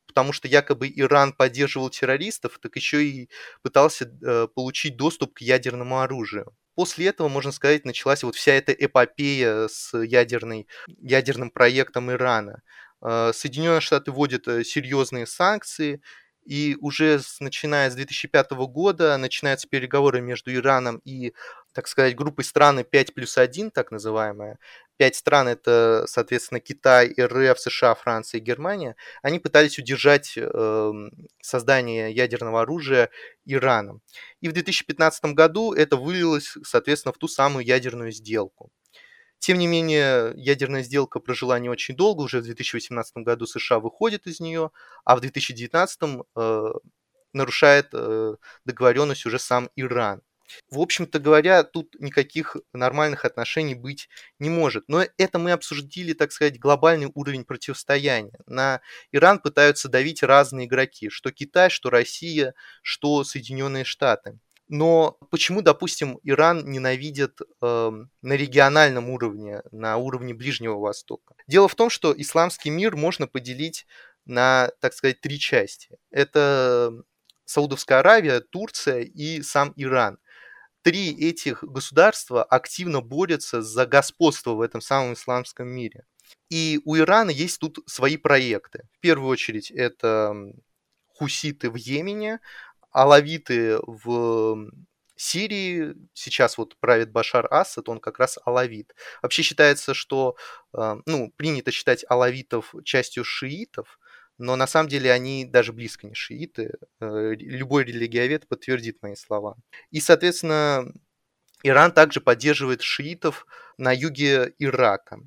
потому 0.06 0.32
что 0.32 0.48
якобы 0.48 0.92
Иран 0.94 1.32
поддерживал 1.32 1.90
террористов, 1.90 2.58
так 2.60 2.76
еще 2.76 3.04
и 3.04 3.28
пытался 3.62 4.06
э, 4.22 4.48
получить 4.54 4.96
доступ 4.96 5.34
к 5.34 5.40
ядерному 5.42 6.00
оружию 6.00 6.52
после 6.76 7.08
этого, 7.08 7.28
можно 7.28 7.52
сказать, 7.52 7.84
началась 7.84 8.22
вот 8.22 8.36
вся 8.36 8.52
эта 8.52 8.72
эпопея 8.72 9.68
с 9.68 9.96
ядерной, 9.98 10.68
ядерным 10.88 11.50
проектом 11.50 12.12
Ирана. 12.12 12.62
А, 13.02 13.32
Соединенные 13.32 13.80
Штаты 13.80 14.12
вводят 14.12 14.48
э, 14.48 14.64
серьезные 14.64 15.26
санкции, 15.26 16.02
и 16.46 16.76
уже 16.80 17.18
с, 17.18 17.40
начиная 17.40 17.90
с 17.90 17.94
2005 17.94 18.52
года 18.52 19.16
начинаются 19.16 19.68
переговоры 19.68 20.20
между 20.20 20.54
Ираном 20.54 21.00
и, 21.04 21.32
так 21.72 21.88
сказать, 21.88 22.14
группой 22.14 22.44
страны 22.44 22.84
5 22.84 23.14
плюс 23.14 23.36
1, 23.36 23.70
так 23.72 23.90
называемая. 23.90 24.58
Пять 24.96 25.16
стран, 25.16 25.48
это, 25.48 26.04
соответственно, 26.08 26.60
Китай, 26.60 27.14
РФ, 27.18 27.60
США, 27.60 27.94
Франция 27.94 28.40
и 28.40 28.44
Германия, 28.44 28.96
они 29.22 29.38
пытались 29.38 29.78
удержать 29.78 30.34
э, 30.36 30.92
создание 31.42 32.12
ядерного 32.12 32.62
оружия 32.62 33.10
Ираном. 33.44 34.00
И 34.40 34.48
в 34.48 34.52
2015 34.52 35.34
году 35.34 35.72
это 35.72 35.96
вылилось, 35.96 36.56
соответственно, 36.64 37.12
в 37.12 37.18
ту 37.18 37.28
самую 37.28 37.66
ядерную 37.66 38.12
сделку. 38.12 38.70
Тем 39.38 39.58
не 39.58 39.66
менее, 39.66 40.32
ядерная 40.36 40.82
сделка 40.82 41.20
прожила 41.20 41.58
не 41.58 41.68
очень 41.68 41.94
долго, 41.94 42.22
уже 42.22 42.40
в 42.40 42.44
2018 42.44 43.18
году 43.18 43.46
США 43.46 43.78
выходит 43.78 44.26
из 44.26 44.40
нее, 44.40 44.70
а 45.04 45.16
в 45.16 45.20
2019 45.20 46.00
э, 46.36 46.72
нарушает 47.32 47.88
э, 47.92 48.34
договоренность 48.64 49.26
уже 49.26 49.38
сам 49.38 49.70
Иран. 49.76 50.22
В 50.70 50.80
общем-то 50.80 51.18
говоря, 51.18 51.64
тут 51.64 51.94
никаких 51.98 52.56
нормальных 52.72 53.24
отношений 53.24 53.74
быть 53.74 54.08
не 54.38 54.48
может. 54.48 54.84
Но 54.88 55.04
это 55.18 55.38
мы 55.38 55.52
обсудили, 55.52 56.12
так 56.12 56.32
сказать, 56.32 56.58
глобальный 56.58 57.10
уровень 57.14 57.44
противостояния. 57.44 58.38
На 58.46 58.80
Иран 59.12 59.40
пытаются 59.40 59.88
давить 59.88 60.22
разные 60.22 60.66
игроки, 60.66 61.08
что 61.10 61.32
Китай, 61.32 61.70
что 61.70 61.90
Россия, 61.90 62.54
что 62.82 63.24
Соединенные 63.24 63.84
Штаты. 63.84 64.38
Но 64.68 65.12
почему, 65.30 65.62
допустим, 65.62 66.18
Иран 66.24 66.68
ненавидят 66.68 67.40
э, 67.40 67.90
на 68.22 68.32
региональном 68.32 69.10
уровне, 69.10 69.62
на 69.70 69.96
уровне 69.96 70.34
Ближнего 70.34 70.78
Востока? 70.78 71.34
Дело 71.46 71.68
в 71.68 71.74
том, 71.74 71.88
что 71.88 72.12
исламский 72.16 72.70
мир 72.70 72.96
можно 72.96 73.28
поделить 73.28 73.86
на, 74.24 74.70
так 74.80 74.92
сказать, 74.92 75.20
три 75.20 75.38
части. 75.38 75.96
Это 76.10 76.92
Саудовская 77.44 78.00
Аравия, 78.00 78.40
Турция 78.40 79.02
и 79.02 79.40
сам 79.42 79.72
Иран. 79.76 80.18
Три 80.82 81.12
этих 81.12 81.62
государства 81.64 82.42
активно 82.44 83.00
борются 83.00 83.62
за 83.62 83.86
господство 83.86 84.52
в 84.52 84.60
этом 84.60 84.80
самом 84.80 85.14
исламском 85.14 85.68
мире. 85.68 86.04
И 86.50 86.80
у 86.84 86.96
Ирана 86.96 87.30
есть 87.30 87.60
тут 87.60 87.78
свои 87.86 88.16
проекты. 88.16 88.88
В 88.92 89.00
первую 89.00 89.28
очередь 89.28 89.70
это 89.70 90.34
хуситы 91.16 91.70
в 91.70 91.76
Йемене, 91.76 92.40
алавиты 92.96 93.78
в 93.86 94.70
Сирии 95.16 95.94
сейчас 96.14 96.58
вот 96.58 96.76
правит 96.78 97.10
Башар 97.10 97.46
Асад, 97.50 97.88
он 97.88 98.00
как 98.00 98.18
раз 98.18 98.38
алавит. 98.44 98.94
Вообще 99.22 99.42
считается, 99.42 99.94
что, 99.94 100.36
э, 100.74 100.96
ну, 101.06 101.32
принято 101.36 101.70
считать 101.70 102.04
алавитов 102.08 102.74
частью 102.84 103.24
шиитов, 103.24 103.98
но 104.38 104.56
на 104.56 104.66
самом 104.66 104.88
деле 104.88 105.12
они 105.12 105.44
даже 105.44 105.72
близко 105.72 106.06
не 106.06 106.14
шииты. 106.14 106.74
Э, 107.00 107.32
любой 107.38 107.84
религиовед 107.84 108.48
подтвердит 108.48 109.02
мои 109.02 109.14
слова. 109.14 109.56
И, 109.90 110.00
соответственно, 110.00 110.92
Иран 111.62 111.92
также 111.92 112.20
поддерживает 112.20 112.82
шиитов 112.82 113.46
на 113.78 113.92
юге 113.92 114.54
Ирака. 114.58 115.20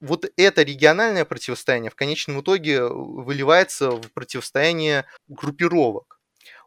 Вот 0.00 0.26
это 0.36 0.62
региональное 0.62 1.24
противостояние 1.24 1.90
в 1.90 1.96
конечном 1.96 2.40
итоге 2.40 2.84
выливается 2.84 3.90
в 3.92 4.12
противостояние 4.12 5.04
группировок. 5.28 6.15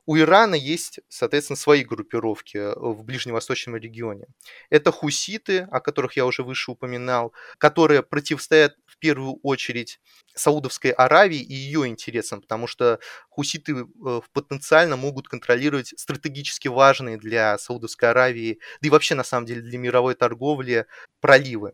У 0.10 0.18
Ирана 0.18 0.56
есть, 0.56 1.02
соответственно, 1.08 1.56
свои 1.56 1.84
группировки 1.84 2.58
э, 2.58 2.74
в 2.76 3.04
ближневосточном 3.04 3.76
регионе. 3.76 4.26
Это 4.72 4.92
хуситы, 4.92 5.68
о 5.70 5.80
которых 5.82 6.18
я 6.18 6.26
уже 6.26 6.42
выше 6.42 6.72
упоминал, 6.72 7.32
которые 7.60 8.02
противостоят 8.02 8.74
в 8.88 8.98
первую 8.98 9.36
очередь 9.44 10.00
Саудовской 10.34 10.90
Аравии 10.90 11.40
и 11.40 11.54
ее 11.54 11.86
интересам, 11.86 12.42
потому 12.42 12.66
что 12.66 13.00
хуситы 13.30 13.86
э, 14.04 14.22
потенциально 14.34 14.96
могут 14.96 15.28
контролировать 15.28 15.94
стратегически 15.96 16.70
важные 16.70 17.18
для 17.18 17.56
Саудовской 17.60 18.10
Аравии, 18.10 18.58
да 18.82 18.88
и 18.88 18.90
вообще 18.90 19.14
на 19.14 19.24
самом 19.24 19.46
деле 19.46 19.62
для 19.62 19.78
мировой 19.78 20.16
торговли 20.16 20.88
проливы. 21.22 21.74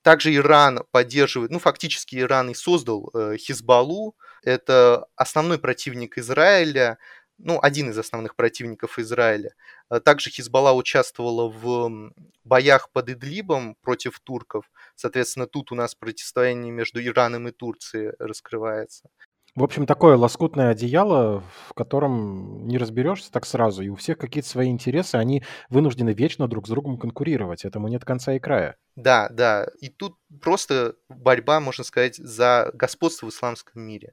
Также 0.00 0.34
Иран 0.34 0.84
поддерживает, 0.92 1.50
ну 1.50 1.58
фактически 1.58 2.16
Иран 2.16 2.48
и 2.48 2.54
создал 2.54 3.10
э, 3.12 3.36
Хизбаллу, 3.36 4.16
это 4.42 5.08
основной 5.16 5.58
противник 5.58 6.16
Израиля, 6.16 6.98
ну, 7.38 7.58
один 7.60 7.90
из 7.90 7.98
основных 7.98 8.36
противников 8.36 8.98
Израиля. 8.98 9.54
А 9.88 10.00
также 10.00 10.30
Хизбалла 10.30 10.72
участвовала 10.72 11.48
в 11.48 12.12
боях 12.44 12.90
под 12.92 13.10
Идлибом 13.10 13.76
против 13.82 14.20
турков. 14.20 14.70
Соответственно, 14.94 15.46
тут 15.46 15.72
у 15.72 15.74
нас 15.74 15.94
противостояние 15.94 16.72
между 16.72 17.04
Ираном 17.04 17.48
и 17.48 17.52
Турцией 17.52 18.12
раскрывается. 18.18 19.08
В 19.56 19.64
общем, 19.64 19.86
такое 19.86 20.18
лоскутное 20.18 20.72
одеяло, 20.72 21.42
в 21.68 21.72
котором 21.72 22.66
не 22.66 22.76
разберешься 22.76 23.32
так 23.32 23.46
сразу, 23.46 23.82
и 23.82 23.88
у 23.88 23.94
всех 23.94 24.18
какие-то 24.18 24.50
свои 24.50 24.68
интересы, 24.68 25.14
они 25.14 25.42
вынуждены 25.70 26.12
вечно 26.12 26.46
друг 26.46 26.66
с 26.66 26.70
другом 26.70 26.98
конкурировать. 26.98 27.64
Этому 27.64 27.88
нет 27.88 28.04
конца 28.04 28.34
и 28.34 28.38
края. 28.38 28.76
Да, 28.96 29.30
да. 29.30 29.68
И 29.80 29.88
тут 29.88 30.18
просто 30.42 30.96
борьба, 31.08 31.60
можно 31.60 31.84
сказать, 31.84 32.16
за 32.16 32.70
господство 32.74 33.26
в 33.26 33.30
исламском 33.30 33.80
мире. 33.80 34.12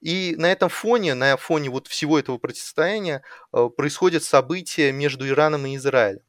И 0.00 0.34
на 0.36 0.50
этом 0.50 0.68
фоне, 0.68 1.14
на 1.14 1.36
фоне 1.36 1.70
вот 1.70 1.88
всего 1.88 2.18
этого 2.18 2.38
противостояния 2.38 3.22
э, 3.52 3.68
происходят 3.76 4.22
события 4.22 4.92
между 4.92 5.28
Ираном 5.28 5.66
и 5.66 5.76
Израилем. 5.76 6.22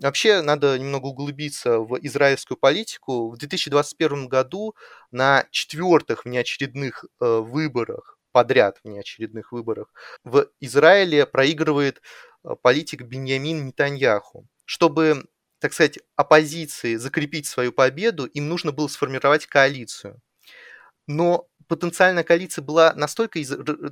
Вообще, 0.00 0.42
надо 0.42 0.78
немного 0.78 1.06
углубиться 1.06 1.80
в 1.80 1.98
израильскую 2.00 2.56
политику. 2.56 3.30
В 3.30 3.36
2021 3.36 4.28
году 4.28 4.76
на 5.10 5.46
четвертых 5.50 6.24
внеочередных 6.24 7.04
э, 7.04 7.38
выборах, 7.38 8.18
подряд 8.30 8.78
внеочередных 8.84 9.50
выборах, 9.50 9.88
в 10.22 10.46
Израиле 10.60 11.26
проигрывает 11.26 12.00
э, 12.44 12.50
политик 12.62 13.02
Беньямин 13.02 13.66
Нетаньяху. 13.66 14.46
Чтобы, 14.64 15.24
так 15.58 15.72
сказать, 15.72 15.98
оппозиции 16.14 16.94
закрепить 16.94 17.46
свою 17.46 17.72
победу, 17.72 18.26
им 18.26 18.48
нужно 18.48 18.70
было 18.70 18.86
сформировать 18.86 19.46
коалицию. 19.46 20.20
Но 21.08 21.48
потенциальная 21.68 22.24
коалиция 22.24 22.62
была 22.62 22.92
настолько, 22.94 23.38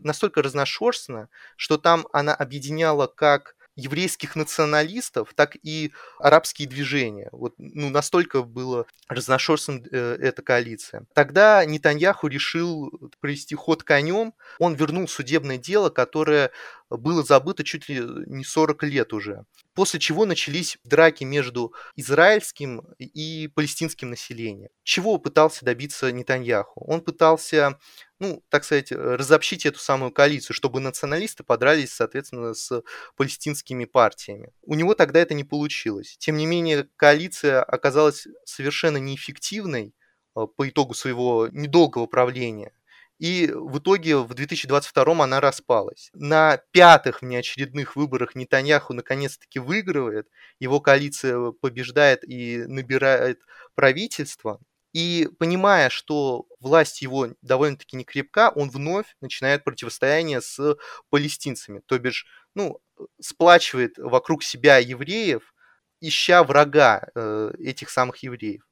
настолько 0.03 0.43
разношерстна, 0.43 1.29
что 1.57 1.79
там 1.79 2.09
она 2.13 2.35
объединяла 2.35 3.07
как 3.07 3.57
еврейских 3.77 4.37
националистов, 4.37 5.33
так 5.35 5.57
и 5.63 5.93
арабские 6.19 6.67
движения. 6.67 7.29
Вот, 7.31 7.55
ну, 7.59 7.91
настолько 7.91 8.43
было 8.43 8.87
разношерстна 9.09 9.83
э, 9.91 10.19
эта 10.21 10.43
коалиция. 10.43 11.05
Тогда 11.15 11.65
Нетаньяху 11.65 12.27
решил 12.27 12.91
провести 13.21 13.55
ход 13.55 13.83
конем. 13.83 14.33
Он 14.59 14.75
вернул 14.75 15.07
судебное 15.07 15.59
дело, 15.59 15.91
которое 15.91 16.51
было 16.89 17.23
забыто 17.23 17.65
чуть 17.65 17.89
ли 17.89 18.01
не 18.27 18.45
40 18.45 18.83
лет 18.85 19.13
уже. 19.13 19.45
После 19.75 20.01
чего 20.01 20.25
начались 20.25 20.79
драки 20.85 21.25
между 21.25 21.75
израильским 21.97 22.81
и 22.99 23.49
палестинским 23.55 24.11
населением. 24.11 24.71
Чего 24.85 25.19
пытался 25.19 25.65
добиться 25.65 26.11
Нетаньяху? 26.11 26.85
Он 26.85 27.01
пытался 27.03 27.79
ну, 28.19 28.43
так 28.49 28.65
сказать, 28.65 28.93
разобщить 28.93 29.67
эту 29.67 29.79
самую 29.79 30.11
коалицию, 30.11 30.55
чтобы 30.55 30.81
националисты 30.81 31.45
подрались, 31.45 31.93
соответственно, 31.93 32.55
с 32.55 32.83
палестинскими 33.17 33.85
партиями. 33.85 34.53
У 34.63 34.75
него 34.75 34.95
тогда 34.95 35.21
это 35.21 35.35
не 35.35 35.45
получилось. 35.45 36.17
Тем 36.19 36.37
не 36.37 36.47
менее, 36.47 36.89
коалиция 36.97 37.63
оказалась 37.63 38.27
совершенно 38.45 38.97
неэффективной 38.97 39.95
э, 40.37 40.47
по 40.57 40.69
итогу 40.69 40.95
своего 40.95 41.49
недолгого 41.53 42.07
правления. 42.07 42.73
И 43.19 43.51
в 43.53 43.79
итоге 43.79 44.19
в 44.19 44.35
2022 44.35 45.25
она 45.25 45.41
распалась. 45.41 46.11
На 46.13 46.59
пятых 46.73 47.23
внеочередных 47.23 47.97
выборах 47.97 48.35
Нетаньяху 48.35 48.93
наконец-таки 48.93 49.59
выигрывает, 49.59 50.29
его 50.61 50.81
коалиция 50.81 51.53
побеждает 51.53 52.29
и 52.29 52.65
набирает 52.67 53.41
правительство. 53.75 54.61
И 54.97 55.29
понимая, 55.39 55.91
что 55.91 56.47
власть 56.59 57.03
его 57.03 57.29
довольно-таки 57.43 57.99
не 57.99 58.05
крепка, 58.05 58.51
он 58.57 58.71
вновь 58.71 59.15
начинает 59.21 59.63
противостояние 59.63 60.41
с 60.41 60.79
палестинцами. 61.11 61.83
То 61.85 61.99
бишь, 61.99 62.25
ну, 62.55 62.81
сплачивает 63.21 63.99
вокруг 63.99 64.43
себя 64.43 64.79
евреев, 64.79 65.53
ища 66.01 66.43
врага 66.43 67.09
э, 67.15 67.53
этих 67.59 67.91
самых 67.91 68.17
евреев, 68.23 68.67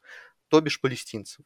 то 0.48 0.62
бишь 0.62 0.80
палестинцев. 0.80 1.44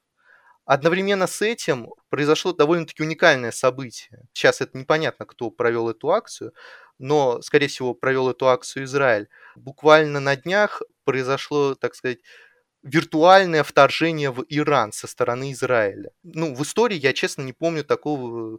Одновременно 0.65 1.27
с 1.27 1.43
этим 1.43 1.89
произошло 2.09 2.53
довольно-таки 2.53 3.03
уникальное 3.03 3.51
событие. 3.51 4.27
Сейчас 4.33 4.61
это 4.61 4.79
непонятно, 4.79 5.27
кто 5.27 5.51
провел 5.51 5.91
эту 5.91 6.13
акцию, 6.13 6.55
но, 6.99 7.43
скорее 7.43 7.67
всего, 7.67 7.95
провел 7.95 8.31
эту 8.31 8.47
акцию 8.47 8.85
Израиль. 8.85 9.29
Буквально 9.57 10.21
на 10.21 10.37
днях 10.37 10.83
произошло, 11.03 11.75
так 11.75 11.97
сказать, 11.97 12.21
виртуальное 12.83 13.63
вторжение 13.63 14.31
в 14.31 14.45
Иран 14.49 14.93
со 14.93 15.07
стороны 15.07 15.53
Израиля. 15.53 16.11
Ну, 16.23 16.55
в 16.55 16.63
истории 16.63 16.97
я, 16.97 17.13
честно, 17.13 17.43
не 17.43 17.53
помню 17.53 17.85
такого 17.85 18.59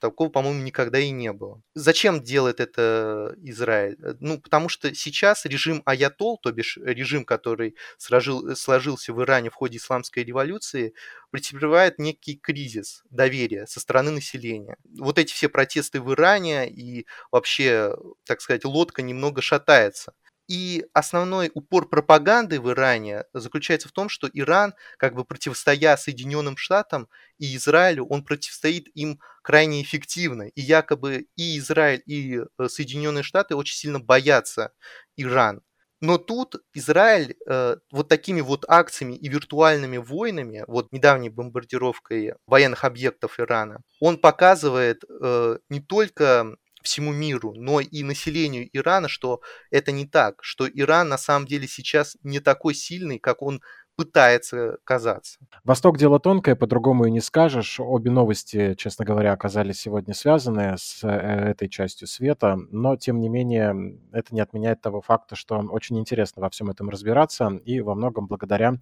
Такого, 0.00 0.28
по-моему, 0.28 0.62
никогда 0.62 1.00
и 1.00 1.10
не 1.10 1.32
было. 1.32 1.60
Зачем 1.74 2.22
делает 2.22 2.60
это 2.60 3.34
Израиль? 3.38 3.96
Ну, 4.20 4.40
потому 4.40 4.68
что 4.68 4.94
сейчас 4.94 5.44
режим 5.44 5.82
Аятол, 5.86 6.38
то 6.38 6.52
бишь 6.52 6.76
режим, 6.76 7.24
который 7.24 7.74
сложил, 7.96 8.54
сложился 8.54 9.12
в 9.12 9.20
Иране 9.20 9.50
в 9.50 9.54
ходе 9.54 9.78
исламской 9.78 10.22
революции, 10.22 10.94
претерпевает 11.30 11.98
некий 11.98 12.36
кризис 12.36 13.02
доверия 13.10 13.66
со 13.66 13.80
стороны 13.80 14.12
населения. 14.12 14.76
Вот 14.98 15.18
эти 15.18 15.32
все 15.32 15.48
протесты 15.48 16.00
в 16.00 16.12
Иране 16.12 16.70
и 16.70 17.04
вообще, 17.32 17.92
так 18.24 18.40
сказать, 18.40 18.64
лодка 18.64 19.02
немного 19.02 19.42
шатается. 19.42 20.12
И 20.48 20.86
основной 20.94 21.50
упор 21.52 21.88
пропаганды 21.88 22.58
в 22.60 22.70
Иране 22.70 23.24
заключается 23.34 23.88
в 23.88 23.92
том, 23.92 24.08
что 24.08 24.28
Иран, 24.32 24.74
как 24.96 25.14
бы 25.14 25.24
противостоя 25.24 25.96
Соединенным 25.96 26.56
Штатам 26.56 27.08
и 27.38 27.54
Израилю, 27.56 28.06
он 28.06 28.24
противостоит 28.24 28.88
им 28.94 29.20
крайне 29.42 29.82
эффективно. 29.82 30.48
И 30.48 30.60
якобы 30.62 31.26
и 31.36 31.58
Израиль, 31.58 32.02
и 32.06 32.40
э, 32.40 32.68
Соединенные 32.68 33.22
Штаты 33.22 33.56
очень 33.56 33.76
сильно 33.76 34.00
боятся 34.00 34.72
Иран. 35.16 35.62
Но 36.00 36.16
тут 36.16 36.56
Израиль 36.74 37.36
э, 37.46 37.76
вот 37.90 38.08
такими 38.08 38.40
вот 38.40 38.64
акциями 38.68 39.14
и 39.14 39.28
виртуальными 39.28 39.96
войнами, 39.98 40.64
вот 40.68 40.92
недавней 40.92 41.28
бомбардировкой 41.28 42.34
военных 42.46 42.84
объектов 42.84 43.40
Ирана, 43.40 43.82
он 44.00 44.18
показывает 44.18 45.02
э, 45.08 45.58
не 45.68 45.80
только 45.80 46.56
всему 46.82 47.12
миру, 47.12 47.54
но 47.54 47.80
и 47.80 48.02
населению 48.02 48.68
Ирана, 48.72 49.08
что 49.08 49.40
это 49.70 49.92
не 49.92 50.06
так, 50.06 50.42
что 50.42 50.68
Иран 50.68 51.08
на 51.08 51.18
самом 51.18 51.46
деле 51.46 51.66
сейчас 51.66 52.16
не 52.22 52.40
такой 52.40 52.74
сильный, 52.74 53.18
как 53.18 53.42
он 53.42 53.60
пытается 53.98 54.78
казаться. 54.84 55.40
Восток 55.64 55.98
дело 55.98 56.20
тонкое, 56.20 56.54
по-другому 56.54 57.06
и 57.06 57.10
не 57.10 57.20
скажешь. 57.20 57.80
Обе 57.80 58.12
новости, 58.12 58.74
честно 58.74 59.04
говоря, 59.04 59.32
оказались 59.32 59.80
сегодня 59.80 60.14
связаны 60.14 60.76
с 60.78 61.02
э, 61.02 61.08
этой 61.08 61.68
частью 61.68 62.06
света, 62.06 62.56
но, 62.70 62.96
тем 62.96 63.18
не 63.18 63.28
менее, 63.28 63.98
это 64.12 64.32
не 64.36 64.40
отменяет 64.40 64.80
того 64.80 65.00
факта, 65.00 65.34
что 65.34 65.58
очень 65.58 65.98
интересно 65.98 66.42
во 66.42 66.48
всем 66.48 66.70
этом 66.70 66.88
разбираться, 66.90 67.48
и 67.64 67.80
во 67.80 67.96
многом 67.96 68.28
благодаря 68.28 68.74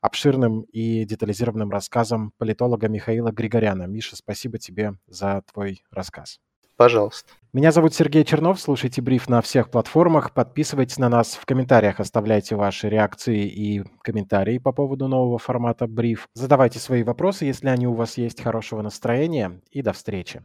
обширным 0.00 0.62
и 0.62 1.04
детализированным 1.04 1.70
рассказам 1.70 2.32
политолога 2.36 2.88
Михаила 2.88 3.30
Григоряна. 3.30 3.84
Миша, 3.84 4.16
спасибо 4.16 4.58
тебе 4.58 4.94
за 5.06 5.44
твой 5.50 5.84
рассказ. 5.92 6.40
Пожалуйста. 6.76 7.32
Меня 7.52 7.70
зовут 7.70 7.94
Сергей 7.94 8.24
Чернов. 8.24 8.60
Слушайте 8.60 9.00
бриф 9.00 9.28
на 9.28 9.40
всех 9.40 9.70
платформах. 9.70 10.32
Подписывайтесь 10.32 10.98
на 10.98 11.08
нас 11.08 11.34
в 11.34 11.46
комментариях, 11.46 12.00
оставляйте 12.00 12.56
ваши 12.56 12.88
реакции 12.88 13.46
и 13.46 13.84
комментарии 14.02 14.58
по 14.58 14.72
поводу 14.72 15.06
нового 15.06 15.38
формата 15.38 15.86
бриф. 15.86 16.26
Задавайте 16.34 16.80
свои 16.80 17.04
вопросы, 17.04 17.44
если 17.44 17.68
они 17.68 17.86
у 17.86 17.94
вас 17.94 18.18
есть. 18.18 18.42
Хорошего 18.42 18.82
настроения 18.82 19.60
и 19.70 19.82
до 19.82 19.92
встречи. 19.92 20.42